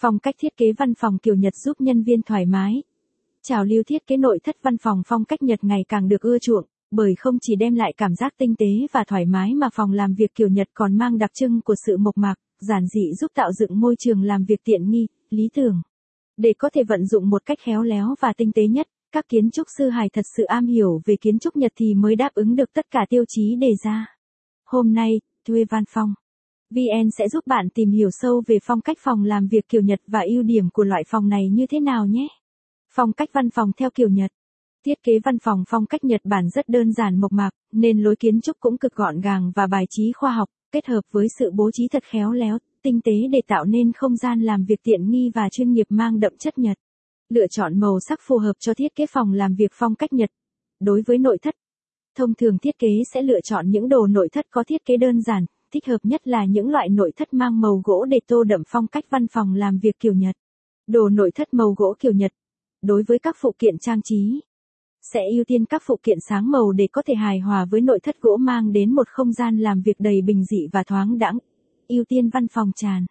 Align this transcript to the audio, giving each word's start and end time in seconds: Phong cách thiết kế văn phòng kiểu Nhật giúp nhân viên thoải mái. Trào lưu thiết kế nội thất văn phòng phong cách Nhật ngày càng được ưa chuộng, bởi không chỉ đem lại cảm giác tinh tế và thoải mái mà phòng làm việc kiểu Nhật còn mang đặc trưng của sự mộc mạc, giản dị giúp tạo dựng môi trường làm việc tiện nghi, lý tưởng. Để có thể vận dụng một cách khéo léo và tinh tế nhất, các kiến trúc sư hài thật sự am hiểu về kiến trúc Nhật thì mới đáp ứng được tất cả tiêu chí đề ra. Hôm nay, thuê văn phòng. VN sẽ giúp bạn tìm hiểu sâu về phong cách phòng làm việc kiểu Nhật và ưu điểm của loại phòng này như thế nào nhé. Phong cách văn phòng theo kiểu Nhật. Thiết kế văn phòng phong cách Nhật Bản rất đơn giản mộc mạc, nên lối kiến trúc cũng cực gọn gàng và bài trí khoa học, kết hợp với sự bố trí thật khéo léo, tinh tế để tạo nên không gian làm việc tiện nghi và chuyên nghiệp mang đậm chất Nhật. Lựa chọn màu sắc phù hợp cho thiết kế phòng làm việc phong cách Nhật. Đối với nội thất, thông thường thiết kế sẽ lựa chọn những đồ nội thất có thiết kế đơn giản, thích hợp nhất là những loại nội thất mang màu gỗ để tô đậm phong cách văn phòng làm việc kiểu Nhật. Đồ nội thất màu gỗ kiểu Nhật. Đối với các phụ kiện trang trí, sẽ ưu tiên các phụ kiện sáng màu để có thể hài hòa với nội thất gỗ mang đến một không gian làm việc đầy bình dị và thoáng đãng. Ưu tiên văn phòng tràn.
Phong 0.00 0.18
cách 0.18 0.34
thiết 0.38 0.56
kế 0.56 0.72
văn 0.72 0.94
phòng 0.94 1.18
kiểu 1.18 1.34
Nhật 1.34 1.54
giúp 1.56 1.80
nhân 1.80 2.02
viên 2.02 2.22
thoải 2.22 2.46
mái. 2.46 2.82
Trào 3.42 3.64
lưu 3.64 3.82
thiết 3.82 4.06
kế 4.06 4.16
nội 4.16 4.38
thất 4.44 4.56
văn 4.62 4.78
phòng 4.78 5.02
phong 5.06 5.24
cách 5.24 5.42
Nhật 5.42 5.64
ngày 5.64 5.84
càng 5.88 6.08
được 6.08 6.20
ưa 6.20 6.38
chuộng, 6.38 6.64
bởi 6.90 7.14
không 7.18 7.38
chỉ 7.40 7.56
đem 7.56 7.74
lại 7.74 7.92
cảm 7.96 8.14
giác 8.14 8.34
tinh 8.38 8.54
tế 8.58 8.66
và 8.92 9.04
thoải 9.08 9.26
mái 9.26 9.54
mà 9.54 9.68
phòng 9.74 9.92
làm 9.92 10.14
việc 10.14 10.34
kiểu 10.34 10.48
Nhật 10.48 10.68
còn 10.74 10.98
mang 10.98 11.18
đặc 11.18 11.30
trưng 11.34 11.60
của 11.60 11.74
sự 11.86 11.96
mộc 11.96 12.18
mạc, 12.18 12.34
giản 12.60 12.86
dị 12.86 13.14
giúp 13.20 13.30
tạo 13.34 13.52
dựng 13.52 13.80
môi 13.80 13.94
trường 13.98 14.22
làm 14.22 14.44
việc 14.44 14.60
tiện 14.64 14.90
nghi, 14.90 15.06
lý 15.30 15.48
tưởng. 15.54 15.82
Để 16.36 16.52
có 16.58 16.70
thể 16.74 16.82
vận 16.84 17.06
dụng 17.06 17.30
một 17.30 17.42
cách 17.46 17.58
khéo 17.60 17.82
léo 17.82 18.14
và 18.20 18.32
tinh 18.36 18.52
tế 18.52 18.66
nhất, 18.66 18.88
các 19.12 19.24
kiến 19.28 19.50
trúc 19.50 19.66
sư 19.78 19.88
hài 19.88 20.08
thật 20.08 20.24
sự 20.36 20.44
am 20.44 20.66
hiểu 20.66 21.00
về 21.04 21.16
kiến 21.20 21.38
trúc 21.38 21.56
Nhật 21.56 21.72
thì 21.76 21.94
mới 21.94 22.16
đáp 22.16 22.30
ứng 22.34 22.56
được 22.56 22.72
tất 22.72 22.86
cả 22.90 23.00
tiêu 23.08 23.24
chí 23.28 23.56
đề 23.56 23.74
ra. 23.84 24.16
Hôm 24.64 24.92
nay, 24.92 25.20
thuê 25.48 25.64
văn 25.70 25.84
phòng. 25.88 26.14
VN 26.70 27.10
sẽ 27.18 27.28
giúp 27.28 27.46
bạn 27.46 27.68
tìm 27.74 27.90
hiểu 27.90 28.08
sâu 28.12 28.42
về 28.46 28.58
phong 28.62 28.80
cách 28.80 28.96
phòng 29.00 29.24
làm 29.24 29.46
việc 29.46 29.68
kiểu 29.68 29.82
Nhật 29.82 30.00
và 30.06 30.20
ưu 30.20 30.42
điểm 30.42 30.70
của 30.70 30.84
loại 30.84 31.02
phòng 31.08 31.28
này 31.28 31.48
như 31.48 31.66
thế 31.66 31.80
nào 31.80 32.06
nhé. 32.06 32.28
Phong 32.94 33.12
cách 33.12 33.28
văn 33.32 33.50
phòng 33.50 33.72
theo 33.76 33.90
kiểu 33.90 34.08
Nhật. 34.08 34.30
Thiết 34.86 35.02
kế 35.02 35.12
văn 35.24 35.38
phòng 35.38 35.64
phong 35.68 35.86
cách 35.86 36.04
Nhật 36.04 36.20
Bản 36.24 36.48
rất 36.48 36.68
đơn 36.68 36.92
giản 36.92 37.20
mộc 37.20 37.32
mạc, 37.32 37.50
nên 37.72 38.02
lối 38.02 38.16
kiến 38.16 38.40
trúc 38.40 38.56
cũng 38.60 38.78
cực 38.78 38.94
gọn 38.94 39.20
gàng 39.20 39.52
và 39.54 39.66
bài 39.66 39.84
trí 39.90 40.12
khoa 40.12 40.32
học, 40.32 40.48
kết 40.72 40.86
hợp 40.86 41.00
với 41.10 41.26
sự 41.38 41.50
bố 41.54 41.70
trí 41.72 41.88
thật 41.88 42.02
khéo 42.04 42.32
léo, 42.32 42.58
tinh 42.82 43.00
tế 43.04 43.12
để 43.32 43.40
tạo 43.46 43.64
nên 43.64 43.92
không 43.92 44.16
gian 44.16 44.40
làm 44.40 44.64
việc 44.64 44.82
tiện 44.82 45.10
nghi 45.10 45.30
và 45.34 45.48
chuyên 45.52 45.72
nghiệp 45.72 45.86
mang 45.88 46.20
đậm 46.20 46.32
chất 46.38 46.58
Nhật. 46.58 46.78
Lựa 47.28 47.46
chọn 47.46 47.80
màu 47.80 47.98
sắc 48.08 48.18
phù 48.22 48.38
hợp 48.38 48.54
cho 48.60 48.74
thiết 48.74 48.94
kế 48.94 49.06
phòng 49.06 49.32
làm 49.32 49.54
việc 49.54 49.72
phong 49.74 49.94
cách 49.94 50.12
Nhật. 50.12 50.30
Đối 50.80 51.02
với 51.06 51.18
nội 51.18 51.38
thất, 51.42 51.54
thông 52.16 52.34
thường 52.34 52.58
thiết 52.58 52.78
kế 52.78 52.88
sẽ 53.14 53.22
lựa 53.22 53.40
chọn 53.40 53.70
những 53.70 53.88
đồ 53.88 54.06
nội 54.06 54.28
thất 54.32 54.46
có 54.50 54.64
thiết 54.64 54.84
kế 54.84 54.96
đơn 54.96 55.22
giản, 55.22 55.46
thích 55.72 55.86
hợp 55.86 55.98
nhất 56.02 56.28
là 56.28 56.44
những 56.44 56.70
loại 56.70 56.88
nội 56.88 57.12
thất 57.16 57.34
mang 57.34 57.60
màu 57.60 57.80
gỗ 57.84 58.04
để 58.04 58.20
tô 58.26 58.44
đậm 58.44 58.62
phong 58.68 58.86
cách 58.86 59.04
văn 59.10 59.26
phòng 59.26 59.54
làm 59.54 59.78
việc 59.78 59.98
kiểu 60.00 60.14
Nhật. 60.14 60.36
Đồ 60.86 61.08
nội 61.08 61.30
thất 61.34 61.54
màu 61.54 61.74
gỗ 61.76 61.94
kiểu 61.98 62.12
Nhật. 62.12 62.32
Đối 62.82 63.02
với 63.02 63.18
các 63.18 63.36
phụ 63.40 63.54
kiện 63.58 63.78
trang 63.78 64.02
trí, 64.02 64.40
sẽ 65.12 65.20
ưu 65.30 65.44
tiên 65.44 65.64
các 65.64 65.82
phụ 65.86 65.96
kiện 66.02 66.18
sáng 66.28 66.50
màu 66.50 66.72
để 66.72 66.88
có 66.92 67.02
thể 67.06 67.14
hài 67.14 67.38
hòa 67.38 67.64
với 67.70 67.80
nội 67.80 68.00
thất 68.02 68.20
gỗ 68.20 68.36
mang 68.36 68.72
đến 68.72 68.94
một 68.94 69.08
không 69.08 69.32
gian 69.32 69.58
làm 69.58 69.82
việc 69.82 70.00
đầy 70.00 70.22
bình 70.22 70.44
dị 70.44 70.66
và 70.72 70.82
thoáng 70.82 71.18
đãng. 71.18 71.38
Ưu 71.88 72.04
tiên 72.08 72.28
văn 72.28 72.48
phòng 72.48 72.72
tràn. 72.76 73.06